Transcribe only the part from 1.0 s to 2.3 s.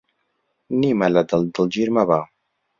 لە دڵ، دڵگیر مەبە